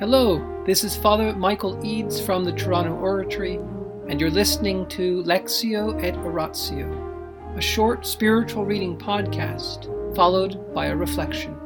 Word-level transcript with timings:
Hello, 0.00 0.64
this 0.66 0.82
is 0.82 0.96
Father 0.96 1.32
Michael 1.36 1.78
Eads 1.86 2.20
from 2.20 2.42
the 2.42 2.50
Toronto 2.50 2.96
Oratory, 2.96 3.60
and 4.08 4.20
you're 4.20 4.28
listening 4.28 4.88
to 4.88 5.22
Lectio 5.22 6.02
et 6.02 6.16
Oratio, 6.16 7.54
a 7.56 7.60
short 7.60 8.04
spiritual 8.04 8.64
reading 8.64 8.98
podcast 8.98 9.86
followed 10.16 10.74
by 10.74 10.86
a 10.86 10.96
reflection. 10.96 11.56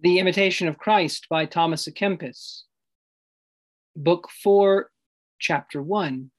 The 0.00 0.18
Imitation 0.18 0.68
of 0.68 0.76
Christ 0.76 1.28
by 1.30 1.46
Thomas 1.46 1.88
à 1.88 1.96
Kempis, 1.96 2.64
Book 3.96 4.28
4, 4.42 4.90
Chapter 5.38 5.82
1 5.82 6.30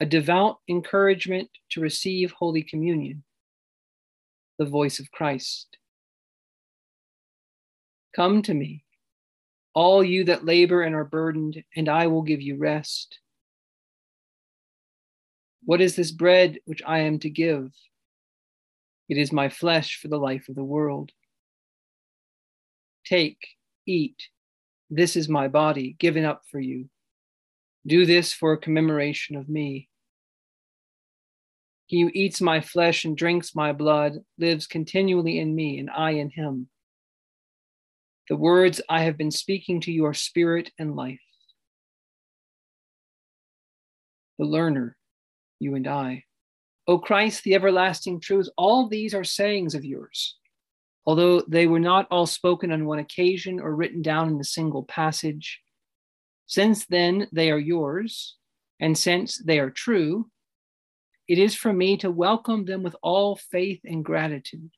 A 0.00 0.06
Devout 0.06 0.56
Encouragement 0.68 1.48
to 1.70 1.80
Receive 1.80 2.32
Holy 2.32 2.64
Communion 2.64 3.22
the 4.60 4.66
voice 4.66 5.00
of 5.00 5.10
Christ. 5.10 5.78
Come 8.14 8.42
to 8.42 8.52
me, 8.52 8.84
all 9.74 10.04
you 10.04 10.24
that 10.24 10.44
labor 10.44 10.82
and 10.82 10.94
are 10.94 11.04
burdened, 11.04 11.64
and 11.74 11.88
I 11.88 12.08
will 12.08 12.20
give 12.20 12.42
you 12.42 12.58
rest. 12.58 13.20
What 15.64 15.80
is 15.80 15.96
this 15.96 16.10
bread 16.10 16.58
which 16.66 16.82
I 16.86 16.98
am 16.98 17.18
to 17.20 17.30
give? 17.30 17.72
It 19.08 19.16
is 19.16 19.32
my 19.32 19.48
flesh 19.48 19.98
for 19.98 20.08
the 20.08 20.18
life 20.18 20.50
of 20.50 20.56
the 20.56 20.64
world. 20.64 21.10
Take, 23.06 23.38
eat. 23.86 24.16
This 24.90 25.16
is 25.16 25.26
my 25.26 25.48
body 25.48 25.96
given 25.98 26.26
up 26.26 26.42
for 26.50 26.60
you. 26.60 26.90
Do 27.86 28.04
this 28.04 28.34
for 28.34 28.52
a 28.52 28.58
commemoration 28.58 29.36
of 29.36 29.48
me. 29.48 29.88
He 31.90 32.02
who 32.02 32.10
eats 32.14 32.40
my 32.40 32.60
flesh 32.60 33.04
and 33.04 33.16
drinks 33.16 33.52
my 33.52 33.72
blood 33.72 34.24
lives 34.38 34.68
continually 34.68 35.40
in 35.40 35.56
me, 35.56 35.80
and 35.80 35.90
I 35.90 36.12
in 36.12 36.30
him. 36.30 36.68
The 38.28 38.36
words 38.36 38.80
I 38.88 39.02
have 39.02 39.16
been 39.16 39.32
speaking 39.32 39.80
to 39.80 39.90
you 39.90 40.06
are 40.06 40.14
spirit 40.14 40.70
and 40.78 40.94
life. 40.94 41.18
The 44.38 44.44
learner, 44.44 44.96
you 45.58 45.74
and 45.74 45.88
I. 45.88 46.26
O 46.86 46.96
Christ, 46.96 47.42
the 47.42 47.56
everlasting 47.56 48.20
truth, 48.20 48.48
all 48.56 48.86
these 48.86 49.12
are 49.12 49.24
sayings 49.24 49.74
of 49.74 49.84
yours. 49.84 50.36
Although 51.06 51.40
they 51.40 51.66
were 51.66 51.80
not 51.80 52.06
all 52.08 52.26
spoken 52.26 52.70
on 52.70 52.86
one 52.86 53.00
occasion 53.00 53.58
or 53.58 53.74
written 53.74 54.00
down 54.00 54.28
in 54.28 54.38
a 54.38 54.44
single 54.44 54.84
passage, 54.84 55.60
since 56.46 56.86
then 56.86 57.26
they 57.32 57.50
are 57.50 57.58
yours, 57.58 58.36
and 58.78 58.96
since 58.96 59.38
they 59.38 59.58
are 59.58 59.70
true, 59.70 60.30
it 61.30 61.38
is 61.38 61.54
for 61.54 61.72
me 61.72 61.96
to 61.96 62.10
welcome 62.10 62.64
them 62.64 62.82
with 62.82 62.96
all 63.02 63.36
faith 63.36 63.78
and 63.84 64.04
gratitude. 64.04 64.72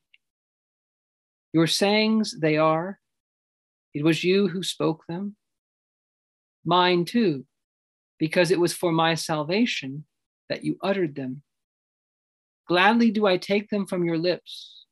Your 1.55 1.67
sayings, 1.67 2.39
they 2.39 2.59
are. 2.59 3.01
It 3.95 4.05
was 4.05 4.23
you 4.23 4.49
who 4.49 4.63
spoke 4.63 5.07
them. 5.09 5.35
Mine 6.63 7.07
too, 7.07 7.47
because 8.19 8.51
it 8.51 8.61
was 8.61 8.75
for 8.75 8.93
my 8.93 9.15
salvation 9.15 10.05
that 10.51 10.63
you 10.63 10.77
uttered 10.83 11.15
them. 11.15 11.43
Gladly 12.69 13.11
do 13.11 13.25
I 13.25 13.39
take 13.39 13.71
them 13.71 13.87
from 13.87 14.05
your 14.05 14.19
lips, 14.19 14.85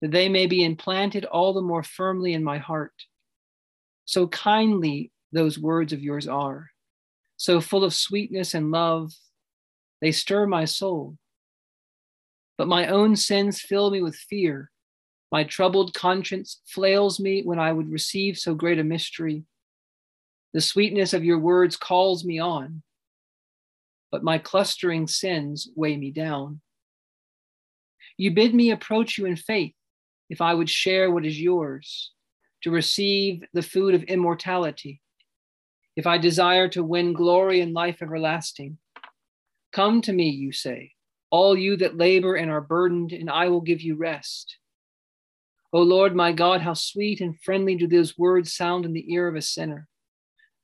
that 0.00 0.12
they 0.12 0.30
may 0.30 0.46
be 0.46 0.64
implanted 0.64 1.26
all 1.26 1.52
the 1.52 1.60
more 1.60 1.82
firmly 1.82 2.32
in 2.32 2.42
my 2.42 2.56
heart. 2.56 2.94
So 4.06 4.28
kindly 4.28 5.12
those 5.30 5.58
words 5.58 5.92
of 5.92 6.02
yours 6.02 6.26
are, 6.26 6.70
so 7.36 7.60
full 7.60 7.84
of 7.84 7.92
sweetness 7.92 8.54
and 8.54 8.70
love 8.70 9.12
they 10.00 10.12
stir 10.12 10.46
my 10.46 10.64
soul. 10.64 11.16
But 12.58 12.68
my 12.68 12.86
own 12.86 13.16
sins 13.16 13.60
fill 13.60 13.90
me 13.90 14.02
with 14.02 14.16
fear. 14.16 14.70
My 15.32 15.44
troubled 15.44 15.94
conscience 15.94 16.60
flails 16.66 17.18
me 17.18 17.42
when 17.42 17.58
I 17.58 17.72
would 17.72 17.90
receive 17.90 18.38
so 18.38 18.54
great 18.54 18.78
a 18.78 18.84
mystery. 18.84 19.44
The 20.54 20.60
sweetness 20.60 21.12
of 21.12 21.24
your 21.24 21.38
words 21.38 21.76
calls 21.76 22.24
me 22.24 22.38
on, 22.38 22.82
but 24.10 24.24
my 24.24 24.38
clustering 24.38 25.06
sins 25.06 25.68
weigh 25.74 25.96
me 25.96 26.10
down. 26.10 26.60
You 28.16 28.30
bid 28.30 28.54
me 28.54 28.70
approach 28.70 29.18
you 29.18 29.26
in 29.26 29.36
faith 29.36 29.74
if 30.30 30.40
I 30.40 30.54
would 30.54 30.70
share 30.70 31.10
what 31.10 31.26
is 31.26 31.40
yours, 31.40 32.12
to 32.62 32.70
receive 32.70 33.44
the 33.52 33.62
food 33.62 33.94
of 33.94 34.02
immortality, 34.04 35.00
if 35.94 36.06
I 36.06 36.18
desire 36.18 36.68
to 36.68 36.82
win 36.82 37.12
glory 37.12 37.60
and 37.60 37.74
life 37.74 38.00
everlasting. 38.00 38.78
Come 39.76 40.00
to 40.00 40.12
me, 40.14 40.30
you 40.30 40.52
say, 40.52 40.92
all 41.30 41.54
you 41.54 41.76
that 41.76 41.98
labor 41.98 42.34
and 42.34 42.50
are 42.50 42.62
burdened, 42.62 43.12
and 43.12 43.28
I 43.28 43.50
will 43.50 43.60
give 43.60 43.82
you 43.82 43.94
rest. 43.94 44.56
O 45.70 45.82
Lord 45.82 46.16
my 46.16 46.32
God, 46.32 46.62
how 46.62 46.72
sweet 46.72 47.20
and 47.20 47.38
friendly 47.38 47.76
do 47.76 47.86
those 47.86 48.16
words 48.16 48.54
sound 48.54 48.86
in 48.86 48.94
the 48.94 49.12
ear 49.12 49.28
of 49.28 49.36
a 49.36 49.42
sinner, 49.42 49.86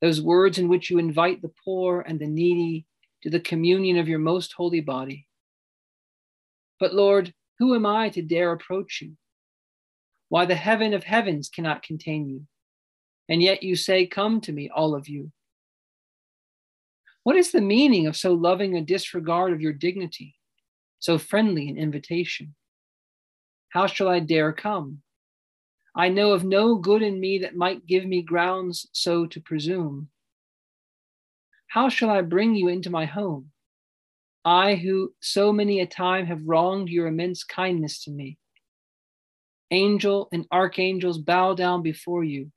those 0.01 0.23
words 0.23 0.57
in 0.57 0.67
which 0.67 0.89
you 0.89 0.97
invite 0.97 1.43
the 1.43 1.53
poor 1.63 2.01
and 2.01 2.19
the 2.19 2.27
needy 2.27 2.87
to 3.23 3.29
the 3.29 3.39
communion 3.39 3.99
of 3.99 4.09
your 4.09 4.19
most 4.19 4.55
holy 4.55 4.81
body. 4.81 5.29
But 6.81 6.95
Lord, 6.95 7.35
who 7.59 7.75
am 7.75 7.85
I 7.85 8.09
to 8.09 8.23
dare 8.23 8.53
approach 8.53 9.01
you? 9.03 9.19
Why, 10.31 10.47
the 10.47 10.55
heaven 10.55 10.95
of 10.95 11.05
heavens 11.05 11.51
cannot 11.51 11.83
contain 11.83 12.31
you. 12.31 12.47
And 13.29 13.43
yet 13.43 13.63
you 13.63 13.77
say, 13.77 14.07
Come 14.07 14.41
to 14.41 14.53
me, 14.53 14.71
all 14.75 14.95
of 14.95 15.07
you. 15.07 15.33
What 17.25 17.37
is 17.37 17.53
the 17.53 17.61
meaning 17.61 18.09
of 18.09 18.17
so 18.17 18.33
loving 18.33 18.77
a 18.77 18.81
disregard 18.81 19.53
of 19.53 19.61
your 19.61 19.73
dignity, 19.73 20.35
so 20.99 21.19
friendly 21.19 21.69
an 21.69 21.79
invitation? 21.79 22.55
How 23.69 23.87
shall 23.87 24.09
I 24.09 24.19
dare 24.19 24.53
come? 24.53 25.03
I 25.95 26.09
know 26.09 26.33
of 26.33 26.43
no 26.43 26.75
good 26.75 27.01
in 27.01 27.21
me 27.21 27.39
that 27.39 27.55
might 27.55 27.87
give 27.87 28.05
me 28.05 28.23
grounds 28.23 28.89
so 28.93 29.27
to 29.27 29.41
presume. 29.41 30.09
How 31.69 31.89
shall 31.89 32.11
I 32.11 32.23
bring 32.23 32.57
you 32.57 32.69
into 32.69 32.91
my 32.91 33.05
home? 33.05 33.53
I 34.45 34.75
who 34.75 35.15
so 35.21 35.53
many 35.53 35.79
a 35.79 35.87
time 35.87 36.27
have 36.27 36.49
wronged 36.49 36.89
your 36.89 37.07
immense 37.07 37.45
kindness 37.45 38.03
to 38.05 38.11
me. 38.11 38.37
Angel 39.71 40.29
and 40.33 40.47
archangels 40.51 41.19
bow 41.19 41.55
down 41.55 41.83
before 41.83 42.25
you. 42.25 42.51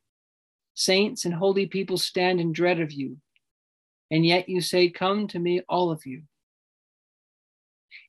Saints 0.74 1.24
and 1.24 1.34
holy 1.36 1.68
people 1.68 1.98
stand 1.98 2.42
in 2.42 2.52
dread 2.52 2.80
of 2.80 2.92
you 2.92 3.18
and 4.16 4.26
yet 4.26 4.48
you 4.48 4.62
say, 4.62 4.90
Come 4.90 5.28
to 5.28 5.40
me, 5.40 5.60
all 5.68 5.92
of 5.92 6.06
you. 6.06 6.22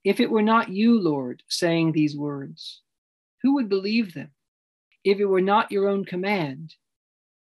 If 0.04 0.20
it 0.20 0.30
were 0.30 0.40
not 0.40 0.68
you, 0.68 1.00
Lord, 1.00 1.42
saying 1.48 1.90
these 1.90 2.16
words, 2.16 2.80
who 3.42 3.54
would 3.54 3.68
believe 3.68 4.14
them? 4.14 4.30
If 5.02 5.18
it 5.18 5.24
were 5.24 5.40
not 5.40 5.72
your 5.72 5.88
own 5.88 6.04
command, 6.04 6.76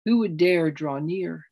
who 0.05 0.19
would 0.19 0.37
dare 0.37 0.69
draw 0.69 0.99
near? 0.99 1.45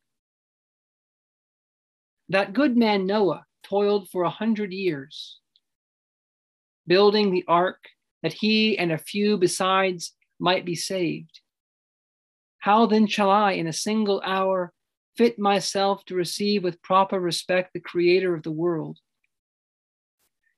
That 2.30 2.54
good 2.54 2.78
man 2.78 3.08
Noah 3.08 3.46
toiled 3.64 4.10
for 4.10 4.22
a 4.22 4.30
hundred 4.30 4.72
years, 4.72 5.40
building 6.86 7.32
the 7.32 7.46
ark 7.48 7.80
that 8.22 8.34
he 8.34 8.78
and 8.78 8.92
a 8.92 9.00
few 9.00 9.38
besides 9.38 10.14
might 10.40 10.66
be 10.66 10.76
saved. 10.76 11.42
How 12.60 12.86
then 12.86 13.08
shall 13.08 13.32
I, 13.32 13.54
in 13.54 13.66
a 13.66 13.74
single 13.74 14.22
hour, 14.24 14.72
fit 15.18 15.38
myself 15.38 16.04
to 16.06 16.16
receive 16.16 16.64
with 16.64 16.82
proper 16.82 17.20
respect 17.20 17.74
the 17.74 17.80
creator 17.80 18.34
of 18.34 18.44
the 18.44 18.52
world. 18.52 18.98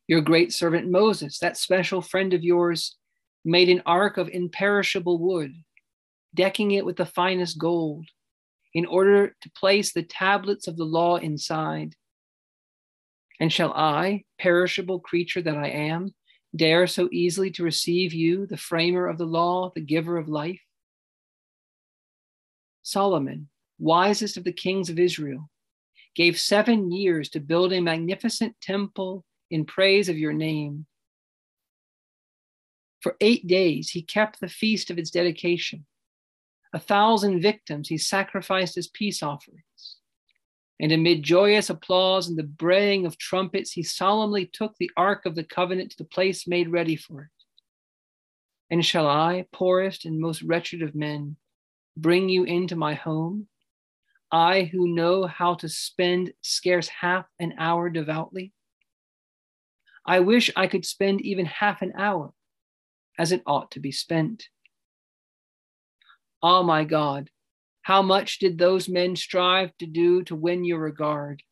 Your 0.07 0.21
great 0.21 0.53
servant 0.53 0.89
Moses, 0.91 1.39
that 1.39 1.57
special 1.57 2.01
friend 2.01 2.33
of 2.33 2.43
yours, 2.43 2.97
made 3.45 3.69
an 3.69 3.81
ark 3.85 4.17
of 4.17 4.29
imperishable 4.29 5.17
wood, 5.17 5.53
decking 6.33 6.71
it 6.71 6.85
with 6.85 6.97
the 6.97 7.05
finest 7.05 7.57
gold, 7.57 8.07
in 8.73 8.85
order 8.85 9.35
to 9.41 9.51
place 9.51 9.93
the 9.93 10.03
tablets 10.03 10.67
of 10.67 10.77
the 10.77 10.85
law 10.85 11.17
inside. 11.17 11.95
And 13.39 13.51
shall 13.51 13.73
I, 13.73 14.23
perishable 14.39 14.99
creature 14.99 15.41
that 15.41 15.57
I 15.57 15.69
am, 15.69 16.13
dare 16.55 16.87
so 16.87 17.09
easily 17.11 17.51
to 17.51 17.63
receive 17.63 18.13
you, 18.13 18.45
the 18.45 18.57
framer 18.57 19.07
of 19.07 19.17
the 19.17 19.25
law, 19.25 19.71
the 19.73 19.81
giver 19.81 20.17
of 20.17 20.27
life? 20.27 20.61
Solomon, 22.83 23.49
wisest 23.83 24.37
of 24.37 24.45
the 24.45 24.53
kings 24.53 24.89
of 24.89 24.97
Israel, 24.97 25.49
gave 26.15 26.39
seven 26.39 26.91
years 26.91 27.29
to 27.29 27.39
build 27.39 27.73
a 27.73 27.81
magnificent 27.81 28.55
temple 28.61 29.25
in 29.51 29.65
praise 29.65 30.09
of 30.09 30.17
your 30.17 30.33
name. 30.33 30.85
For 33.01 33.17
eight 33.19 33.45
days, 33.45 33.89
he 33.89 34.01
kept 34.01 34.39
the 34.39 34.47
feast 34.47 34.89
of 34.89 34.97
its 34.97 35.11
dedication. 35.11 35.85
A 36.71 36.79
thousand 36.79 37.41
victims 37.41 37.89
he 37.89 37.97
sacrificed 37.97 38.77
as 38.77 38.87
peace 38.87 39.21
offerings. 39.21 39.97
And 40.79 40.91
amid 40.91 41.21
joyous 41.21 41.69
applause 41.69 42.27
and 42.27 42.37
the 42.37 42.43
braying 42.43 43.05
of 43.05 43.17
trumpets, 43.17 43.71
he 43.71 43.83
solemnly 43.83 44.45
took 44.45 44.75
the 44.77 44.91
Ark 44.97 45.25
of 45.25 45.35
the 45.35 45.43
Covenant 45.43 45.91
to 45.91 45.97
the 45.97 46.05
place 46.05 46.47
made 46.47 46.69
ready 46.69 46.95
for 46.95 47.21
it. 47.23 47.29
And 48.69 48.83
shall 48.83 49.07
I, 49.07 49.45
poorest 49.51 50.05
and 50.05 50.19
most 50.19 50.41
wretched 50.41 50.81
of 50.81 50.95
men, 50.95 51.35
bring 51.95 52.29
you 52.29 52.43
into 52.43 52.75
my 52.75 52.95
home? 52.95 53.47
I 54.33 54.63
who 54.63 54.87
know 54.87 55.27
how 55.27 55.53
to 55.55 55.69
spend 55.69 56.33
scarce 56.41 56.87
half 56.87 57.27
an 57.39 57.53
hour 57.59 57.87
devoutly? 57.91 58.51
I 60.07 60.21
wish 60.21 60.49
I 60.55 60.65
could 60.65 60.85
spend 60.85 61.21
even 61.21 61.45
half 61.45 61.83
an 61.83 61.93
hour, 61.95 62.33
as 63.19 63.31
it 63.31 63.43
ought 63.45 63.69
to 63.71 63.79
be 63.79 63.91
spent. 63.91 64.49
Ah, 66.41 66.59
oh, 66.59 66.63
my 66.63 66.83
God, 66.83 67.29
how 67.83 68.01
much 68.01 68.39
did 68.39 68.57
those 68.57 68.89
men 68.89 69.15
strive 69.15 69.77
to 69.77 69.85
do 69.85 70.23
to 70.23 70.35
win 70.35 70.65
your 70.65 70.79
regard? 70.79 71.43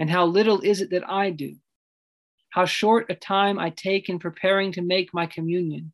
And 0.00 0.10
how 0.10 0.26
little 0.26 0.62
is 0.62 0.80
it 0.80 0.90
that 0.90 1.08
I 1.08 1.30
do? 1.30 1.54
How 2.50 2.64
short 2.64 3.06
a 3.08 3.14
time 3.14 3.56
I 3.60 3.70
take 3.70 4.08
in 4.08 4.18
preparing 4.18 4.72
to 4.72 4.82
make 4.82 5.14
my 5.14 5.26
communion. 5.26 5.92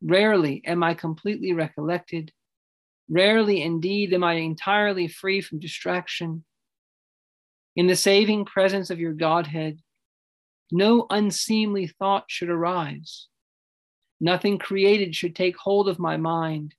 Rarely 0.00 0.62
am 0.64 0.84
I 0.84 0.94
completely 0.94 1.52
recollected. 1.52 2.32
Rarely 3.08 3.62
indeed 3.62 4.12
am 4.12 4.24
I 4.24 4.34
entirely 4.34 5.08
free 5.08 5.40
from 5.40 5.58
distraction. 5.58 6.44
In 7.76 7.86
the 7.86 7.96
saving 7.96 8.44
presence 8.44 8.90
of 8.90 9.00
your 9.00 9.12
Godhead, 9.12 9.80
no 10.70 11.06
unseemly 11.10 11.86
thought 11.86 12.24
should 12.28 12.48
arise. 12.48 13.26
Nothing 14.20 14.58
created 14.58 15.14
should 15.14 15.36
take 15.36 15.56
hold 15.56 15.88
of 15.88 15.98
my 15.98 16.16
mind. 16.16 16.74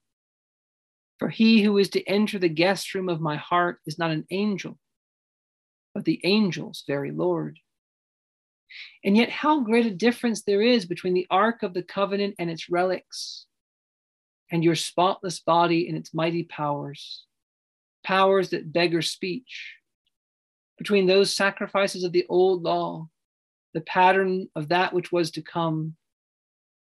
For 1.19 1.29
he 1.29 1.61
who 1.61 1.77
is 1.77 1.89
to 1.89 2.03
enter 2.07 2.39
the 2.39 2.49
guest 2.49 2.93
room 2.93 3.07
of 3.07 3.21
my 3.21 3.35
heart 3.35 3.79
is 3.85 3.99
not 3.99 4.11
an 4.11 4.25
angel, 4.31 4.77
but 5.93 6.05
the 6.05 6.23
angel's 6.25 6.83
very 6.87 7.11
Lord. 7.11 7.59
And 9.03 9.15
yet, 9.15 9.29
how 9.29 9.61
great 9.61 9.85
a 9.85 9.91
difference 9.91 10.41
there 10.41 10.61
is 10.61 10.85
between 10.85 11.13
the 11.13 11.27
Ark 11.29 11.63
of 11.63 11.73
the 11.73 11.83
Covenant 11.83 12.35
and 12.39 12.49
its 12.49 12.69
relics, 12.69 13.45
and 14.51 14.63
your 14.63 14.75
spotless 14.75 15.39
body 15.39 15.87
and 15.87 15.97
its 15.97 16.13
mighty 16.13 16.43
powers, 16.43 17.25
powers 18.03 18.49
that 18.49 18.71
beggar 18.71 19.01
speech, 19.01 19.75
between 20.77 21.07
those 21.07 21.35
sacrifices 21.35 22.03
of 22.03 22.11
the 22.11 22.25
old 22.29 22.63
law, 22.63 23.07
the 23.73 23.81
pattern 23.81 24.47
of 24.55 24.69
that 24.69 24.93
which 24.93 25.11
was 25.11 25.31
to 25.31 25.41
come, 25.41 25.95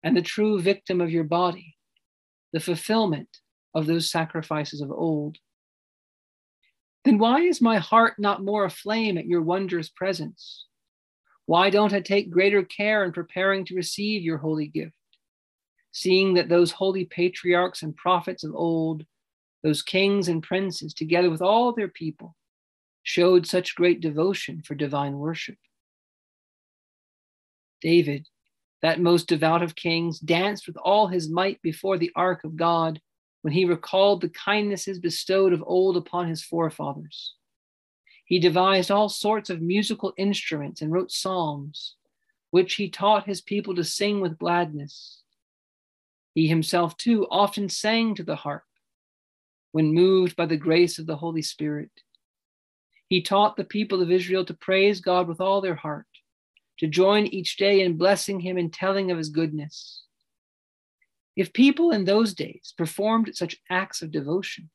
and 0.03 0.17
the 0.17 0.23
true 0.23 0.61
victim 0.61 1.01
of 1.01 1.11
your 1.11 1.25
body, 1.25 1.77
the 2.53 2.61
fulfillment 2.61 3.29
of 3.75 3.87
those 3.87 4.11
sacrifices 4.11 4.81
of 4.81 4.91
old. 4.91 5.39
Then 7.05 7.19
why 7.19 7.41
is 7.41 7.61
my 7.61 7.79
heart 7.79 8.15
not 8.19 8.45
more 8.45 8.65
aflame 8.65 9.19
at 9.19 9.27
your 9.27 9.43
wondrous 9.43 9.89
presence? 9.89 10.67
Why 11.47 11.71
don't 11.71 11.93
I 11.93 12.01
take 12.01 12.31
greater 12.31 12.63
care 12.63 13.05
in 13.05 13.13
preparing 13.13 13.65
to 13.67 13.75
receive 13.75 14.23
your 14.23 14.39
holy 14.39 14.69
gift? 14.69 14.95
Seeing 15.93 16.35
that 16.35 16.49
those 16.49 16.73
holy 16.73 17.05
patriarchs 17.05 17.83
and 17.83 17.95
prophets 17.95 18.45
of 18.45 18.55
old, 18.55 19.05
those 19.63 19.83
kings 19.83 20.29
and 20.29 20.43
princes, 20.43 20.95
together 20.95 21.31
with 21.31 21.43
all 21.43 21.73
their 21.73 21.89
people, 21.89 22.35
showed 23.03 23.47
such 23.47 23.75
great 23.75 24.01
devotion 24.01 24.63
for 24.63 24.75
divine 24.75 25.19
worship. 25.19 25.59
David, 27.81 28.29
that 28.81 29.01
most 29.01 29.29
devout 29.29 29.63
of 29.63 29.75
kings, 29.75 30.19
danced 30.19 30.67
with 30.67 30.77
all 30.77 31.09
his 31.09 31.29
might 31.29 31.61
before 31.63 31.99
the 31.99 32.13
ark 32.17 32.43
of 32.45 32.57
God 32.57 33.01
when 33.43 33.53
he 33.53 33.65
recalled 33.65 34.21
the 34.21 34.29
kindnesses 34.29 34.99
bestowed 34.99 35.53
of 35.53 35.63
old 35.67 35.97
upon 35.97 36.29
his 36.29 36.43
forefathers. 36.43 37.35
He 38.25 38.39
devised 38.39 38.91
all 38.91 39.09
sorts 39.09 39.51
of 39.51 39.61
musical 39.61 40.15
instruments 40.17 40.81
and 40.81 40.91
wrote 40.93 41.11
psalms, 41.11 41.97
which 42.51 42.75
he 42.75 42.89
taught 42.89 43.27
his 43.27 43.41
people 43.41 43.75
to 43.75 43.85
sing 43.85 44.21
with 44.21 44.39
gladness. 44.39 45.22
He 46.35 46.49
himself, 46.49 46.97
too, 46.97 47.27
often 47.31 47.69
sang 47.69 48.15
to 48.15 48.23
the 48.23 48.37
harp 48.37 48.65
when 49.73 49.95
moved 49.95 50.37
by 50.37 50.47
the 50.47 50.57
grace 50.57 50.99
of 50.99 51.07
the 51.07 51.17
Holy 51.17 51.43
Spirit. 51.43 51.91
He 53.09 53.21
taught 53.21 53.57
the 53.57 53.65
people 53.65 54.01
of 54.01 54.11
Israel 54.11 54.45
to 54.47 54.55
praise 54.55 55.01
God 55.01 55.29
with 55.29 55.41
all 55.41 55.61
their 55.61 55.75
heart, 55.75 56.07
to 56.79 56.87
join 56.87 57.27
each 57.27 57.57
day 57.57 57.83
in 57.83 57.99
blessing 57.99 58.41
him 58.41 58.57
and 58.57 58.73
telling 58.73 59.11
of 59.11 59.19
his 59.19 59.29
goodness. 59.29 60.05
If 61.37 61.53
people 61.53 61.91
in 61.91 62.05
those 62.05 62.35
days 62.35 62.75
performed 62.77 63.35
such 63.35 63.61
acts 63.71 64.03
of 64.03 64.11
devotion, 64.11 64.71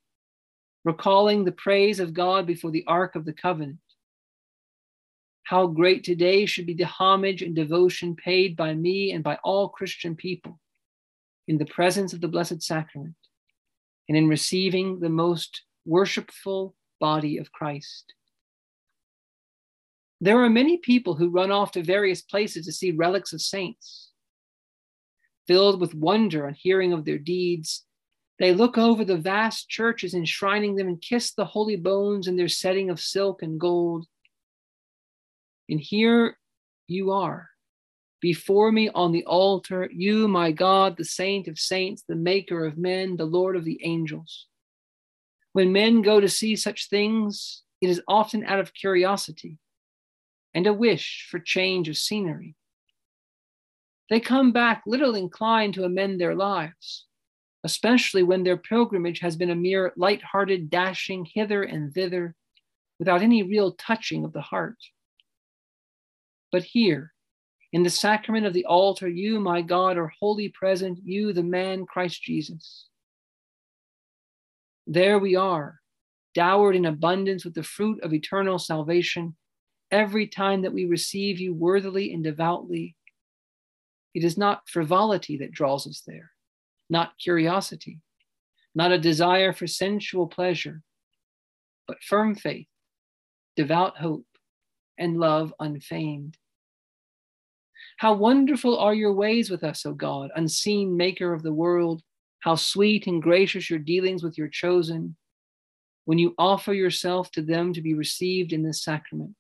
recalling 0.84 1.44
the 1.44 1.52
praise 1.52 2.00
of 2.00 2.14
God 2.14 2.46
before 2.46 2.72
the 2.72 2.86
Ark 2.88 3.16
of 3.16 3.26
the 3.26 3.34
Covenant, 3.34 3.80
how 5.44 5.68
great 5.68 6.04
today 6.04 6.46
should 6.46 6.66
be 6.66 6.74
the 6.74 6.86
homage 6.86 7.42
and 7.42 7.56
devotion 7.56 8.16
paid 8.16 8.56
by 8.56 8.74
me 8.74 9.12
and 9.12 9.24
by 9.24 9.38
all 9.44 9.70
Christian 9.70 10.16
people 10.16 10.60
in 11.48 11.58
the 11.58 11.66
presence 11.66 12.14
of 12.14 12.22
the 12.22 12.28
Blessed 12.28 12.62
Sacrament 12.62 13.16
and 14.08 14.18
in 14.18 14.28
receiving 14.28 15.00
the 15.00 15.10
most 15.10 15.64
worshipful 15.86 16.76
body 17.00 17.38
of 17.38 17.52
Christ. 17.52 18.14
There 20.20 20.42
are 20.44 20.50
many 20.50 20.78
people 20.78 21.16
who 21.16 21.30
run 21.30 21.52
off 21.52 21.72
to 21.74 21.84
various 21.84 22.22
places 22.22 22.66
to 22.66 22.72
see 22.72 22.92
relics 22.92 23.34
of 23.34 23.42
saints 23.42 24.08
Filled 25.48 25.80
with 25.80 25.96
wonder 25.96 26.46
on 26.46 26.54
hearing 26.54 26.92
of 26.92 27.06
their 27.06 27.18
deeds, 27.18 27.86
they 28.38 28.54
look 28.54 28.78
over 28.78 29.06
the 29.06 29.18
vast 29.18 29.70
churches 29.70 30.14
enshrining 30.14 30.76
them 30.76 30.90
and 30.90 31.02
kiss 31.02 31.34
the 31.34 31.46
holy 31.46 31.78
bones 31.78 32.28
in 32.28 32.36
their 32.36 32.50
setting 32.50 32.90
of 32.90 33.00
silk 33.00 33.42
and 33.42 33.58
gold. 33.58 34.06
And 35.70 35.80
here 35.80 36.38
you 36.88 37.12
are, 37.12 37.50
before 38.20 38.72
me 38.72 38.90
on 38.90 39.12
the 39.12 39.26
altar, 39.26 39.90
you, 39.94 40.28
my 40.28 40.52
God, 40.52 40.98
the 40.98 41.06
saint 41.06 41.48
of 41.48 41.60
saints, 41.60 42.04
the 42.08 42.16
maker 42.16 42.66
of 42.66 42.78
men, 42.78 43.16
the 43.16 43.26
Lord 43.26 43.56
of 43.56 43.64
the 43.64 43.80
angels. 43.84 44.48
When 45.54 45.72
men 45.72 46.02
go 46.02 46.20
to 46.20 46.30
see 46.30 46.56
such 46.56 46.90
things, 46.90 47.64
it 47.82 47.90
is 47.90 48.02
often 48.08 48.44
out 48.44 48.60
of 48.60 48.74
curiosity 48.74 49.60
and 50.54 50.66
a 50.66 50.74
wish 50.74 51.28
for 51.30 51.40
change 51.40 51.90
of 51.90 51.98
scenery. 51.98 52.56
They 54.10 54.20
come 54.20 54.52
back 54.52 54.84
little 54.88 55.16
inclined 55.16 55.74
to 55.76 55.84
amend 55.84 56.20
their 56.20 56.34
lives, 56.34 57.06
especially 57.64 58.24
when 58.24 58.44
their 58.44 58.58
pilgrimage 58.58 59.20
has 59.20 59.36
been 59.36 59.50
a 59.50 59.56
mere 59.56 59.94
light-hearted 59.98 60.70
dashing 60.70 61.26
hither 61.26 61.64
and 61.64 61.94
thither 61.94 62.34
without 63.00 63.22
any 63.22 63.44
real 63.44 63.74
touching 63.74 64.26
of 64.26 64.34
the 64.34 64.42
heart. 64.42 64.78
But 66.52 66.64
here, 66.64 67.14
in 67.74 67.84
the 67.84 67.90
sacrament 67.90 68.46
of 68.46 68.54
the 68.54 68.66
altar, 68.66 69.08
you, 69.08 69.40
my 69.40 69.62
God, 69.62 69.98
are 69.98 70.12
wholly 70.20 70.50
present, 70.50 71.00
you, 71.04 71.34
the 71.34 71.44
man 71.44 71.86
Christ 71.86 72.22
Jesus. 72.24 72.88
There 74.86 75.20
we 75.20 75.36
are, 75.36 75.80
dowered 76.34 76.76
in 76.76 76.86
abundance 76.86 77.44
with 77.44 77.54
the 77.54 77.64
fruit 77.64 78.02
of 78.04 78.14
eternal 78.14 78.58
salvation, 78.58 79.36
every 79.92 80.28
time 80.28 80.62
that 80.62 80.74
we 80.74 80.86
receive 80.86 81.40
you 81.40 81.54
worthily 81.54 82.14
and 82.14 82.24
devoutly 82.24 82.96
it 84.18 84.24
is 84.24 84.36
not 84.36 84.68
frivolity 84.68 85.38
that 85.38 85.52
draws 85.52 85.86
us 85.86 86.02
there, 86.08 86.32
not 86.90 87.20
curiosity, 87.20 88.00
not 88.74 88.92
a 88.92 88.98
desire 88.98 89.54
for 89.54 89.68
sensual 89.68 90.26
pleasure, 90.26 90.82
but 91.88 92.02
firm 92.02 92.34
faith, 92.34 92.66
devout 93.56 93.96
hope, 93.98 94.26
and 94.98 95.20
love 95.20 95.54
unfeigned. 95.60 96.36
How 97.98 98.14
wonderful 98.14 98.78
are 98.78 98.94
your 98.94 99.14
ways 99.14 99.50
with 99.50 99.64
us, 99.64 99.86
O 99.86 99.94
God, 99.94 100.30
unseen 100.36 100.96
maker 100.96 101.34
of 101.34 101.42
the 101.42 101.54
world. 101.54 102.04
How 102.40 102.56
sweet 102.56 103.08
and 103.08 103.22
gracious 103.22 103.70
your 103.70 103.80
dealings 103.80 104.24
with 104.24 104.38
your 104.38 104.48
chosen 104.48 105.16
when 106.06 106.20
you 106.20 106.36
offer 106.38 106.74
yourself 106.74 107.32
to 107.32 107.42
them 107.42 107.74
to 107.74 107.82
be 107.82 107.96
received 107.96 108.54
in 108.54 108.62
this 108.62 108.84
sacrament. 108.84 109.36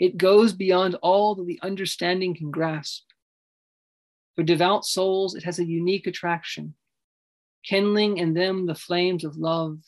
It 0.00 0.16
goes 0.16 0.54
beyond 0.54 0.96
all 0.96 1.34
that 1.36 1.46
the 1.46 1.60
understanding 1.62 2.34
can 2.34 2.50
grasp. 2.50 3.04
For 4.34 4.42
devout 4.42 4.86
souls, 4.86 5.34
it 5.34 5.44
has 5.44 5.58
a 5.58 5.64
unique 5.64 6.06
attraction, 6.06 6.74
kindling 7.64 8.16
in 8.16 8.32
them 8.32 8.64
the 8.64 8.74
flames 8.74 9.24
of 9.24 9.36
love. 9.36 9.78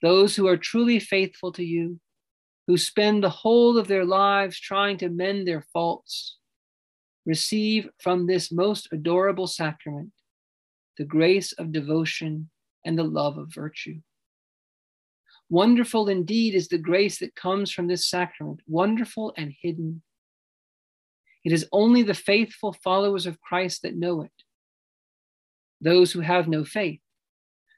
Those 0.00 0.36
who 0.36 0.46
are 0.46 0.56
truly 0.56 1.00
faithful 1.00 1.50
to 1.52 1.64
you, 1.64 1.98
who 2.66 2.76
spend 2.76 3.22
the 3.22 3.30
whole 3.30 3.78
of 3.78 3.88
their 3.88 4.04
lives 4.04 4.58
trying 4.58 4.98
to 4.98 5.08
mend 5.08 5.46
their 5.46 5.64
faults, 5.72 6.38
receive 7.24 7.88
from 8.00 8.26
this 8.26 8.50
most 8.50 8.88
adorable 8.92 9.46
sacrament 9.46 10.12
the 10.98 11.04
grace 11.04 11.52
of 11.52 11.72
devotion 11.72 12.50
and 12.84 12.98
the 12.98 13.04
love 13.04 13.38
of 13.38 13.52
virtue. 13.52 14.00
Wonderful 15.48 16.08
indeed 16.08 16.54
is 16.54 16.68
the 16.68 16.78
grace 16.78 17.18
that 17.20 17.36
comes 17.36 17.70
from 17.70 17.86
this 17.86 18.08
sacrament, 18.08 18.60
wonderful 18.66 19.32
and 19.36 19.54
hidden. 19.60 20.02
It 21.44 21.52
is 21.52 21.68
only 21.70 22.02
the 22.02 22.14
faithful 22.14 22.72
followers 22.72 23.26
of 23.26 23.40
Christ 23.40 23.82
that 23.82 23.96
know 23.96 24.22
it. 24.22 24.32
Those 25.80 26.10
who 26.10 26.20
have 26.20 26.48
no 26.48 26.64
faith, 26.64 27.00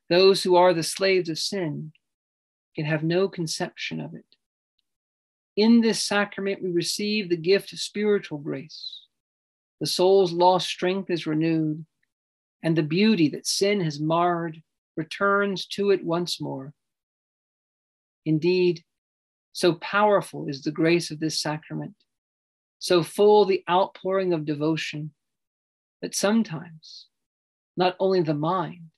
those 0.08 0.42
who 0.42 0.56
are 0.56 0.72
the 0.72 0.82
slaves 0.82 1.28
of 1.28 1.38
sin, 1.38 1.92
can 2.74 2.86
have 2.86 3.02
no 3.02 3.28
conception 3.28 4.00
of 4.00 4.14
it. 4.14 4.24
In 5.58 5.80
this 5.80 6.00
sacrament, 6.00 6.62
we 6.62 6.70
receive 6.70 7.28
the 7.28 7.36
gift 7.36 7.72
of 7.72 7.80
spiritual 7.80 8.38
grace. 8.38 9.02
The 9.80 9.88
soul's 9.88 10.30
lost 10.30 10.68
strength 10.68 11.10
is 11.10 11.26
renewed, 11.26 11.84
and 12.62 12.76
the 12.76 12.84
beauty 12.84 13.28
that 13.30 13.44
sin 13.44 13.80
has 13.80 13.98
marred 13.98 14.62
returns 14.96 15.66
to 15.66 15.90
it 15.90 16.04
once 16.04 16.40
more. 16.40 16.74
Indeed, 18.24 18.84
so 19.52 19.74
powerful 19.74 20.46
is 20.46 20.62
the 20.62 20.70
grace 20.70 21.10
of 21.10 21.18
this 21.18 21.40
sacrament, 21.40 21.96
so 22.78 23.02
full 23.02 23.44
the 23.44 23.64
outpouring 23.68 24.32
of 24.32 24.44
devotion, 24.44 25.10
that 26.02 26.14
sometimes 26.14 27.08
not 27.76 27.96
only 27.98 28.22
the 28.22 28.32
mind, 28.32 28.90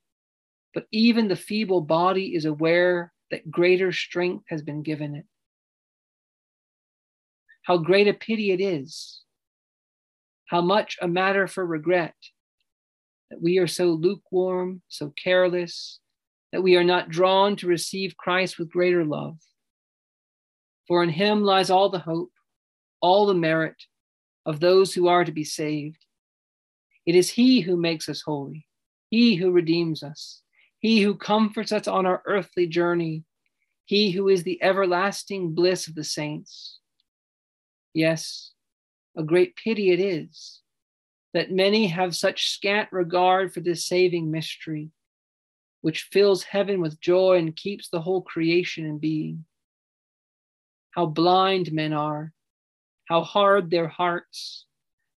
but 0.74 0.86
even 0.92 1.28
the 1.28 1.36
feeble 1.36 1.80
body 1.80 2.34
is 2.34 2.44
aware 2.44 3.14
that 3.30 3.50
greater 3.50 3.92
strength 3.92 4.44
has 4.50 4.60
been 4.60 4.82
given 4.82 5.14
it. 5.14 5.24
How 7.70 7.76
great 7.76 8.08
a 8.08 8.14
pity 8.14 8.50
it 8.50 8.60
is, 8.60 9.20
how 10.46 10.60
much 10.60 10.98
a 11.00 11.06
matter 11.06 11.46
for 11.46 11.64
regret 11.64 12.16
that 13.30 13.40
we 13.40 13.58
are 13.58 13.68
so 13.68 13.90
lukewarm, 13.90 14.82
so 14.88 15.10
careless, 15.10 16.00
that 16.50 16.64
we 16.64 16.74
are 16.74 16.82
not 16.82 17.10
drawn 17.10 17.54
to 17.54 17.68
receive 17.68 18.16
Christ 18.16 18.58
with 18.58 18.72
greater 18.72 19.04
love. 19.04 19.36
For 20.88 21.04
in 21.04 21.10
him 21.10 21.44
lies 21.44 21.70
all 21.70 21.90
the 21.90 22.00
hope, 22.00 22.32
all 23.00 23.26
the 23.26 23.34
merit 23.34 23.76
of 24.44 24.58
those 24.58 24.92
who 24.92 25.06
are 25.06 25.24
to 25.24 25.30
be 25.30 25.44
saved. 25.44 26.04
It 27.06 27.14
is 27.14 27.30
he 27.30 27.60
who 27.60 27.76
makes 27.76 28.08
us 28.08 28.20
holy, 28.20 28.66
he 29.10 29.36
who 29.36 29.52
redeems 29.52 30.02
us, 30.02 30.42
he 30.80 31.02
who 31.02 31.14
comforts 31.14 31.70
us 31.70 31.86
on 31.86 32.04
our 32.04 32.20
earthly 32.26 32.66
journey, 32.66 33.22
he 33.84 34.10
who 34.10 34.28
is 34.28 34.42
the 34.42 34.60
everlasting 34.60 35.54
bliss 35.54 35.86
of 35.86 35.94
the 35.94 36.02
saints. 36.02 36.79
Yes, 37.92 38.52
a 39.16 39.22
great 39.22 39.56
pity 39.56 39.90
it 39.90 40.00
is 40.00 40.60
that 41.32 41.50
many 41.50 41.86
have 41.88 42.14
such 42.16 42.50
scant 42.50 42.88
regard 42.92 43.52
for 43.52 43.60
this 43.60 43.86
saving 43.86 44.30
mystery, 44.30 44.90
which 45.80 46.08
fills 46.12 46.42
heaven 46.42 46.80
with 46.80 47.00
joy 47.00 47.38
and 47.38 47.54
keeps 47.54 47.88
the 47.88 48.00
whole 48.00 48.22
creation 48.22 48.84
in 48.84 48.98
being. 48.98 49.44
How 50.90 51.06
blind 51.06 51.72
men 51.72 51.92
are, 51.92 52.32
how 53.06 53.22
hard 53.22 53.70
their 53.70 53.88
hearts, 53.88 54.66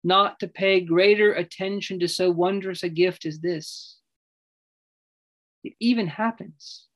not 0.05 0.38
to 0.41 0.49
pay 0.49 0.81
greater 0.81 1.33
attention 1.33 2.00
to 2.00 2.09
so 2.09 2.31
wondrous 2.31 2.83
a 2.83 2.88
gift 2.88 3.25
as 3.25 3.41
this. 3.41 3.99
It 5.64 5.75
even 5.79 6.09
happens 6.09 6.88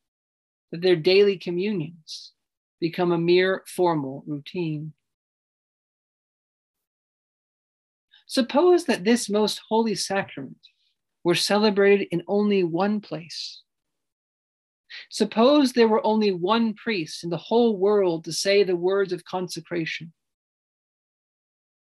that 0.72 0.82
their 0.82 0.96
daily 0.96 1.38
communions 1.38 2.32
become 2.80 3.12
a 3.12 3.18
mere 3.18 3.62
formal 3.66 4.24
routine. 4.26 4.92
Suppose 8.26 8.84
that 8.86 9.04
this 9.04 9.30
most 9.30 9.60
holy 9.68 9.94
sacrament 9.94 10.58
were 11.22 11.36
celebrated 11.36 12.08
in 12.10 12.24
only 12.26 12.64
one 12.64 13.00
place. 13.00 13.62
Suppose 15.10 15.72
there 15.72 15.88
were 15.88 16.04
only 16.04 16.32
one 16.32 16.74
priest 16.74 17.22
in 17.22 17.30
the 17.30 17.36
whole 17.36 17.76
world 17.76 18.24
to 18.24 18.32
say 18.32 18.62
the 18.62 18.76
words 18.76 19.12
of 19.12 19.24
consecration. 19.24 20.12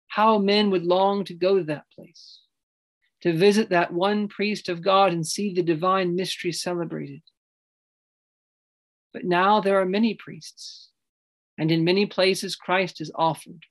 How 0.07 0.39
men 0.39 0.71
would 0.71 0.83
long 0.83 1.23
to 1.25 1.33
go 1.33 1.57
to 1.59 1.63
that 1.65 1.85
place, 1.93 2.41
to 3.21 3.33
visit 3.33 3.69
that 3.69 3.93
one 3.93 4.27
priest 4.27 4.67
of 4.67 4.81
God 4.81 5.13
and 5.13 5.25
see 5.25 5.53
the 5.53 5.63
divine 5.63 6.15
mystery 6.15 6.51
celebrated. 6.51 7.21
But 9.13 9.25
now 9.25 9.61
there 9.61 9.79
are 9.79 9.85
many 9.85 10.15
priests, 10.15 10.89
and 11.57 11.71
in 11.71 11.83
many 11.83 12.05
places 12.05 12.55
Christ 12.55 12.99
is 12.99 13.11
offered 13.13 13.65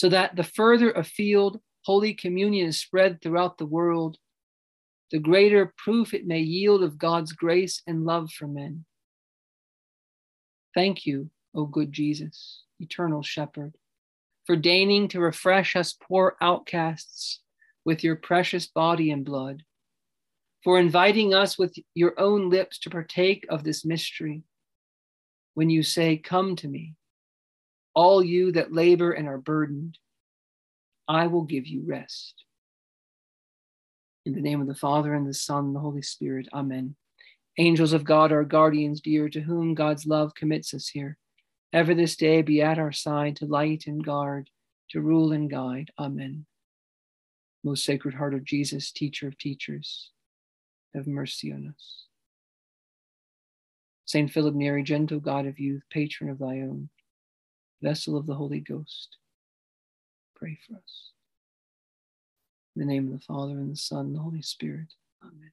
so 0.00 0.08
that 0.08 0.34
the 0.34 0.42
further 0.42 0.92
afield 0.92 1.60
Holy 1.84 2.14
Communion 2.14 2.68
is 2.68 2.80
spread 2.80 3.20
throughout 3.20 3.58
the 3.58 3.66
world, 3.66 4.16
the 5.10 5.18
greater 5.18 5.74
proof 5.76 6.14
it 6.14 6.26
may 6.26 6.40
yield 6.40 6.82
of 6.82 6.96
God's 6.96 7.34
grace 7.34 7.82
and 7.86 8.06
love 8.06 8.30
for 8.30 8.48
men. 8.48 8.86
Thank 10.74 11.04
you, 11.04 11.28
O 11.54 11.66
good 11.66 11.92
Jesus, 11.92 12.62
eternal 12.78 13.22
shepherd, 13.22 13.74
for 14.46 14.56
deigning 14.56 15.06
to 15.08 15.20
refresh 15.20 15.76
us 15.76 15.92
poor 15.92 16.34
outcasts 16.40 17.40
with 17.84 18.02
your 18.02 18.16
precious 18.16 18.66
body 18.68 19.10
and 19.10 19.22
blood, 19.22 19.64
for 20.64 20.80
inviting 20.80 21.34
us 21.34 21.58
with 21.58 21.76
your 21.94 22.18
own 22.18 22.48
lips 22.48 22.78
to 22.78 22.88
partake 22.88 23.44
of 23.50 23.64
this 23.64 23.84
mystery. 23.84 24.44
When 25.52 25.68
you 25.68 25.82
say, 25.82 26.16
Come 26.16 26.56
to 26.56 26.68
me, 26.68 26.94
all 27.94 28.22
you 28.22 28.52
that 28.52 28.72
labor 28.72 29.12
and 29.12 29.28
are 29.28 29.38
burdened, 29.38 29.98
I 31.08 31.26
will 31.26 31.42
give 31.42 31.66
you 31.66 31.82
rest. 31.86 32.44
In 34.24 34.34
the 34.34 34.40
name 34.40 34.60
of 34.60 34.66
the 34.66 34.74
Father, 34.74 35.14
and 35.14 35.26
the 35.26 35.34
Son, 35.34 35.66
and 35.66 35.74
the 35.74 35.80
Holy 35.80 36.02
Spirit, 36.02 36.46
Amen. 36.52 36.94
Angels 37.58 37.92
of 37.92 38.04
God, 38.04 38.32
our 38.32 38.44
guardians 38.44 39.00
dear, 39.00 39.28
to 39.28 39.40
whom 39.40 39.74
God's 39.74 40.06
love 40.06 40.34
commits 40.34 40.72
us 40.72 40.88
here, 40.88 41.18
ever 41.72 41.94
this 41.94 42.16
day 42.16 42.42
be 42.42 42.62
at 42.62 42.78
our 42.78 42.92
side 42.92 43.36
to 43.36 43.46
light 43.46 43.84
and 43.86 44.04
guard, 44.04 44.50
to 44.90 45.00
rule 45.00 45.32
and 45.32 45.50
guide. 45.50 45.90
Amen. 45.98 46.46
Most 47.64 47.84
Sacred 47.84 48.14
Heart 48.14 48.34
of 48.34 48.44
Jesus, 48.44 48.92
teacher 48.92 49.28
of 49.28 49.36
teachers, 49.36 50.10
have 50.94 51.06
mercy 51.06 51.52
on 51.52 51.68
us. 51.68 52.06
Saint 54.06 54.30
Philip 54.32 54.54
Neri, 54.54 54.82
gentle 54.82 55.20
God 55.20 55.46
of 55.46 55.58
youth, 55.58 55.82
patron 55.90 56.30
of 56.30 56.38
thy 56.38 56.60
own, 56.60 56.88
vessel 57.82 58.16
of 58.16 58.26
the 58.26 58.34
Holy 58.34 58.60
Ghost, 58.60 59.16
pray 60.36 60.58
for 60.66 60.76
us. 60.76 61.12
In 62.76 62.80
the 62.80 62.86
name 62.86 63.06
of 63.06 63.18
the 63.18 63.24
Father, 63.24 63.52
and 63.52 63.72
the 63.72 63.76
Son, 63.76 64.06
and 64.06 64.14
the 64.14 64.20
Holy 64.20 64.42
Spirit. 64.42 64.92
Amen. 65.22 65.52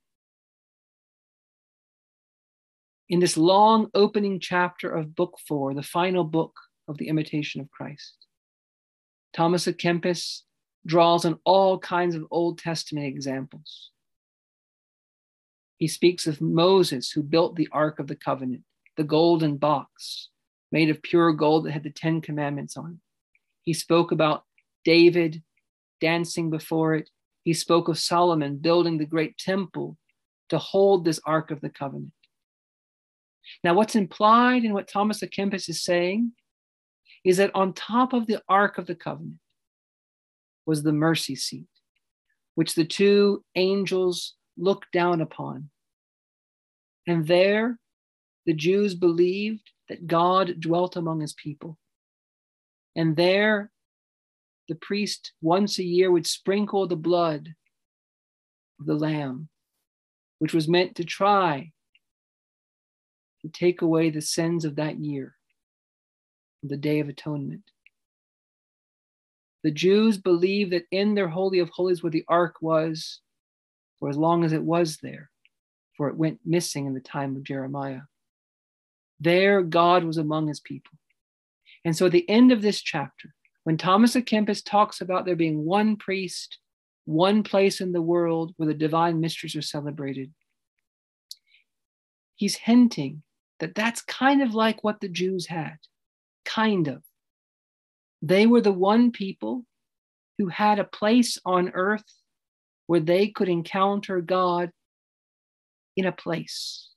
In 3.09 3.19
this 3.19 3.37
long 3.37 3.89
opening 3.93 4.39
chapter 4.39 4.89
of 4.89 5.15
Book 5.15 5.37
Four, 5.47 5.73
the 5.73 5.83
final 5.83 6.23
book 6.23 6.53
of 6.87 6.97
the 6.97 7.07
Imitation 7.07 7.61
of 7.61 7.71
Christ, 7.71 8.15
Thomas 9.33 9.65
à 9.65 9.73
Kempis 9.73 10.41
draws 10.85 11.25
on 11.25 11.39
all 11.43 11.79
kinds 11.79 12.15
of 12.15 12.25
Old 12.31 12.59
Testament 12.59 13.07
examples. 13.07 13.91
He 15.77 15.87
speaks 15.87 16.27
of 16.27 16.41
Moses, 16.41 17.11
who 17.11 17.21
built 17.21 17.55
the 17.55 17.69
Ark 17.71 17.99
of 17.99 18.07
the 18.07 18.15
Covenant, 18.15 18.63
the 18.95 19.03
golden 19.03 19.57
box, 19.57 20.29
made 20.71 20.89
of 20.89 21.01
pure 21.01 21.33
gold 21.33 21.65
that 21.65 21.71
had 21.71 21.83
the 21.83 21.89
Ten 21.89 22.21
Commandments 22.21 22.77
on 22.77 22.93
it. 22.93 22.99
He 23.63 23.73
spoke 23.73 24.11
about 24.11 24.43
David 24.83 25.43
dancing 26.01 26.49
before 26.49 26.95
it. 26.95 27.09
He 27.43 27.53
spoke 27.53 27.87
of 27.87 27.99
Solomon 27.99 28.57
building 28.57 28.97
the 28.97 29.05
great 29.05 29.37
temple 29.37 29.97
to 30.49 30.57
hold 30.57 31.03
this 31.03 31.19
Ark 31.25 31.51
of 31.51 31.61
the 31.61 31.69
Covenant. 31.69 32.11
Now, 33.63 33.73
what's 33.73 33.95
implied 33.95 34.63
in 34.63 34.73
what 34.73 34.87
Thomas 34.87 35.21
à 35.21 35.29
Kempis 35.29 35.69
is 35.69 35.83
saying 35.83 36.33
is 37.23 37.37
that 37.37 37.51
on 37.55 37.73
top 37.73 38.13
of 38.13 38.27
the 38.27 38.41
Ark 38.47 38.77
of 38.77 38.87
the 38.87 38.95
Covenant 38.95 39.39
was 40.65 40.83
the 40.83 40.93
mercy 40.93 41.35
seat, 41.35 41.67
which 42.55 42.75
the 42.75 42.85
two 42.85 43.43
angels 43.55 44.35
looked 44.57 44.91
down 44.91 45.21
upon. 45.21 45.69
And 47.07 47.25
there, 47.25 47.79
the 48.45 48.53
Jews 48.53 48.95
believed 48.95 49.71
that 49.89 50.07
God 50.07 50.59
dwelt 50.59 50.95
among 50.95 51.21
his 51.21 51.33
people. 51.33 51.77
And 52.95 53.15
there, 53.15 53.71
the 54.67 54.75
priest 54.75 55.33
once 55.41 55.79
a 55.79 55.83
year 55.83 56.11
would 56.11 56.27
sprinkle 56.27 56.87
the 56.87 56.95
blood 56.95 57.53
of 58.79 58.85
the 58.85 58.95
lamb, 58.95 59.49
which 60.39 60.53
was 60.53 60.67
meant 60.67 60.95
to 60.95 61.03
try 61.03 61.71
to 63.41 63.49
take 63.49 63.81
away 63.81 64.09
the 64.09 64.21
sins 64.21 64.65
of 64.65 64.75
that 64.75 64.99
year, 64.99 65.35
the 66.63 66.77
Day 66.77 66.99
of 66.99 67.07
Atonement. 67.07 67.63
The 69.63 69.71
Jews 69.71 70.17
believed 70.17 70.71
that 70.71 70.85
in 70.91 71.15
their 71.15 71.27
Holy 71.27 71.59
of 71.59 71.69
Holies, 71.69 72.01
where 72.03 72.11
the 72.11 72.25
ark 72.27 72.55
was, 72.61 73.21
for 73.99 74.09
as 74.09 74.17
long 74.17 74.43
as 74.43 74.53
it 74.53 74.63
was 74.63 74.97
there, 74.97 75.29
for 75.95 76.09
it 76.09 76.15
went 76.15 76.39
missing 76.45 76.85
in 76.85 76.93
the 76.93 76.99
time 76.99 77.35
of 77.35 77.43
Jeremiah. 77.43 78.01
There, 79.19 79.61
God 79.61 80.03
was 80.03 80.17
among 80.17 80.47
his 80.47 80.59
people. 80.59 80.97
And 81.83 81.95
so 81.95 82.07
at 82.07 82.11
the 82.11 82.29
end 82.29 82.51
of 82.51 82.61
this 82.61 82.81
chapter, 82.81 83.33
when 83.63 83.77
Thomas 83.77 84.15
à 84.15 84.23
Kempis 84.23 84.63
talks 84.63 85.01
about 85.01 85.25
there 85.25 85.35
being 85.35 85.65
one 85.65 85.95
priest, 85.95 86.59
one 87.05 87.43
place 87.43 87.81
in 87.81 87.91
the 87.91 88.01
world 88.01 88.53
where 88.57 88.67
the 88.67 88.73
divine 88.73 89.19
mysteries 89.19 89.55
are 89.55 89.61
celebrated, 89.61 90.33
he's 92.35 92.55
hinting 92.55 93.23
that 93.59 93.75
that's 93.75 94.01
kind 94.01 94.41
of 94.41 94.53
like 94.53 94.83
what 94.83 95.01
the 95.01 95.09
Jews 95.09 95.47
had. 95.47 95.77
Kind 96.45 96.87
of. 96.87 97.03
They 98.21 98.45
were 98.45 98.61
the 98.61 98.71
one 98.71 99.11
people 99.11 99.65
who 100.37 100.47
had 100.47 100.79
a 100.79 100.83
place 100.83 101.39
on 101.45 101.71
earth 101.73 102.05
where 102.85 102.99
they 102.99 103.27
could 103.27 103.49
encounter 103.49 104.21
God 104.21 104.71
in 105.95 106.05
a 106.05 106.11
place. 106.11 106.89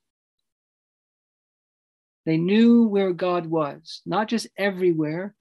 They 2.30 2.36
knew 2.36 2.84
where 2.84 3.12
God 3.12 3.46
was, 3.46 4.02
not 4.06 4.28
just 4.28 4.46
everywhere, 4.56 5.34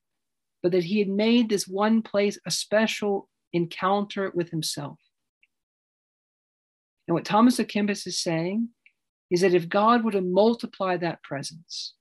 but 0.63 0.71
that 0.71 0.85
He 0.85 0.97
had 0.97 1.07
made 1.07 1.47
this 1.47 1.67
one 1.67 2.01
place 2.01 2.39
a 2.47 2.49
special 2.49 3.29
encounter 3.53 4.31
with 4.33 4.49
Himself. 4.49 4.97
And 7.07 7.13
what 7.13 7.25
Thomas 7.25 7.59
Kempis 7.59 8.07
is 8.07 8.19
saying 8.19 8.69
is 9.29 9.41
that 9.41 9.53
if 9.53 9.69
God 9.69 10.03
were 10.03 10.13
to 10.13 10.21
multiply 10.21 10.97
that 10.97 11.21
presence, 11.21 11.93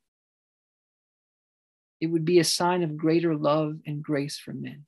it 2.00 2.06
would 2.06 2.24
be 2.24 2.38
a 2.38 2.44
sign 2.44 2.82
of 2.82 2.96
greater 2.96 3.36
love 3.36 3.74
and 3.84 4.02
grace 4.02 4.38
for 4.38 4.54
men. 4.54 4.86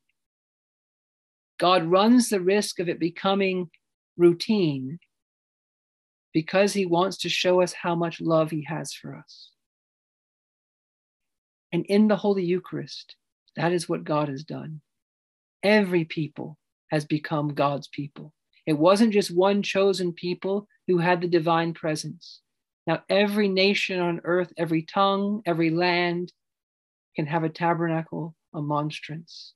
God 1.59 1.85
runs 1.85 2.31
the 2.31 2.41
risk 2.41 2.79
of 2.79 2.89
it 2.89 2.99
becoming 2.99 3.69
routine 4.17 4.99
because 6.33 6.73
he 6.73 6.87
wants 6.87 7.19
to 7.19 7.29
show 7.29 7.61
us 7.61 7.75
how 7.75 7.95
much 7.95 8.23
love 8.23 8.51
he 8.51 8.65
has 8.65 8.95
for 8.95 9.15
us. 9.15 9.51
And 11.73 11.85
in 11.87 12.09
the 12.09 12.17
Holy 12.17 12.45
Eucharist, 12.45 13.17
that 13.57 13.73
is 13.73 13.89
what 13.89 14.05
God 14.05 14.29
has 14.29 14.45
done. 14.45 14.81
Every 15.63 16.05
people 16.05 16.59
has 16.91 17.05
become 17.05 17.55
God's 17.55 17.89
people. 17.89 18.33
It 18.67 18.79
wasn't 18.79 19.13
just 19.13 19.35
one 19.35 19.63
chosen 19.63 20.13
people 20.13 20.67
who 20.87 20.99
had 20.99 21.21
the 21.21 21.29
divine 21.29 21.73
presence. 21.75 22.41
Now, 22.87 23.03
every 23.09 23.49
nation 23.49 24.01
on 24.01 24.21
earth, 24.25 24.53
every 24.57 24.83
tongue, 24.83 25.43
every 25.47 25.71
land 25.71 26.33
can 27.15 27.27
have 27.27 27.45
a 27.45 27.49
tabernacle, 27.49 28.35
a 28.55 28.61
monstrance. 28.61 29.55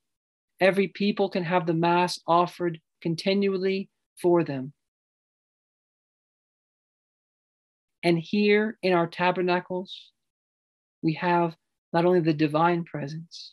Every 0.60 0.88
people 0.88 1.28
can 1.28 1.44
have 1.44 1.66
the 1.66 1.74
Mass 1.74 2.20
offered 2.26 2.80
continually 3.02 3.88
for 4.20 4.44
them. 4.44 4.72
And 8.02 8.18
here 8.18 8.78
in 8.82 8.92
our 8.92 9.06
tabernacles, 9.06 10.12
we 11.02 11.14
have 11.14 11.56
not 11.94 12.04
only 12.04 12.18
the 12.18 12.34
divine 12.34 12.82
presence, 12.82 13.52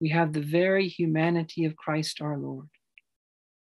we 0.00 0.08
have 0.08 0.32
the 0.32 0.42
very 0.42 0.88
humanity 0.88 1.64
of 1.64 1.76
Christ 1.76 2.20
our 2.20 2.36
Lord 2.36 2.68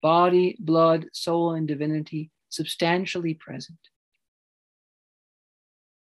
body, 0.03 0.57
blood, 0.59 1.07
soul, 1.15 1.53
and 1.53 1.67
divinity 1.67 2.31
substantially 2.51 3.33
present. 3.33 3.79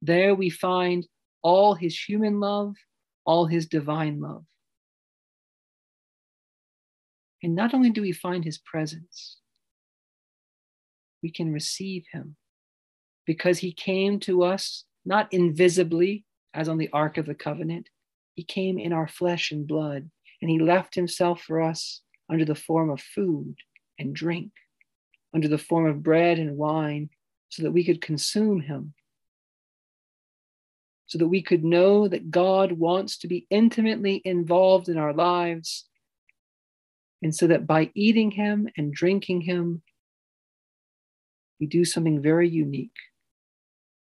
There 0.01 0.33
we 0.33 0.49
find 0.49 1.05
all 1.41 1.73
his 1.73 1.99
human 1.99 2.39
love, 2.39 2.75
all 3.25 3.47
his 3.47 3.67
divine 3.67 4.21
love. 4.21 4.45
And 7.43 7.53
not 7.53 7.73
only 7.73 7.89
do 7.89 8.01
we 8.01 8.13
find 8.13 8.45
his 8.45 8.59
presence, 8.59 9.39
we 11.21 11.31
can 11.31 11.51
receive 11.51 12.05
him 12.13 12.37
because 13.25 13.59
he 13.59 13.73
came 13.73 14.21
to 14.21 14.43
us 14.43 14.85
not 15.05 15.27
invisibly 15.33 16.23
as 16.53 16.67
on 16.69 16.77
the 16.77 16.89
Ark 16.91 17.17
of 17.17 17.25
the 17.25 17.35
Covenant, 17.35 17.89
he 18.35 18.43
came 18.43 18.77
in 18.77 18.93
our 18.93 19.07
flesh 19.07 19.51
and 19.51 19.67
blood, 19.67 20.09
and 20.41 20.49
he 20.49 20.59
left 20.59 20.95
himself 20.95 21.41
for 21.41 21.61
us 21.61 22.01
under 22.29 22.45
the 22.45 22.55
form 22.55 22.89
of 22.89 23.01
food 23.01 23.55
and 23.99 24.15
drink, 24.15 24.51
under 25.33 25.47
the 25.47 25.57
form 25.57 25.85
of 25.85 26.03
bread 26.03 26.39
and 26.39 26.57
wine, 26.57 27.09
so 27.49 27.63
that 27.63 27.71
we 27.71 27.83
could 27.83 28.01
consume 28.01 28.61
him, 28.61 28.93
so 31.07 31.17
that 31.17 31.27
we 31.27 31.41
could 31.41 31.63
know 31.63 32.07
that 32.07 32.31
God 32.31 32.71
wants 32.71 33.17
to 33.19 33.27
be 33.27 33.45
intimately 33.49 34.21
involved 34.23 34.87
in 34.87 34.97
our 34.97 35.13
lives, 35.13 35.85
and 37.21 37.35
so 37.35 37.47
that 37.47 37.67
by 37.67 37.91
eating 37.93 38.31
him 38.31 38.69
and 38.77 38.93
drinking 38.93 39.41
him, 39.41 39.81
we 41.59 41.67
do 41.67 41.85
something 41.85 42.21
very 42.21 42.49
unique. 42.49 42.95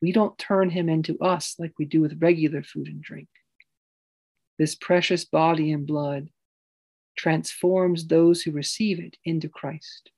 We 0.02 0.12
don't 0.12 0.38
turn 0.38 0.70
him 0.70 0.90
into 0.90 1.18
us 1.20 1.56
like 1.58 1.74
we 1.80 1.86
do 1.86 2.02
with 2.02 2.22
regular 2.22 2.64
food 2.64 2.88
and 2.88 3.02
drink. 3.02 3.30
This 4.58 4.75
precious 4.75 5.25
body 5.25 5.72
and 5.72 5.88
blood 5.88 6.30
transforms 7.18 8.08
those 8.08 8.42
who 8.42 8.52
receive 8.52 9.00
it 9.00 9.18
into 9.24 9.50
Christ 9.50 10.12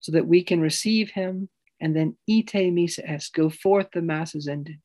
so 0.00 0.12
that 0.12 0.26
we 0.26 0.42
can 0.42 0.60
receive 0.60 1.10
him 1.10 1.48
and 1.80 1.94
then 1.94 2.16
ite 2.28 2.72
missa 2.72 3.08
est, 3.10 3.32
go 3.34 3.50
forth 3.50 3.88
the 3.92 4.02
mass 4.02 4.34
is 4.34 4.48
ended. 4.48 4.80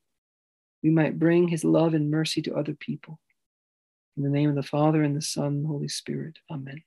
We 0.82 0.90
might 0.90 1.18
bring 1.18 1.48
his 1.48 1.64
love 1.64 1.94
and 1.94 2.10
mercy 2.10 2.42
to 2.42 2.54
other 2.54 2.74
people. 2.74 3.20
In 4.16 4.22
the 4.22 4.30
name 4.30 4.48
of 4.48 4.56
the 4.56 4.62
Father 4.62 5.02
and 5.02 5.16
the 5.16 5.22
Son 5.22 5.46
and 5.46 5.64
the 5.64 5.68
Holy 5.68 5.88
Spirit. 5.88 6.38
Amen. 6.50 6.82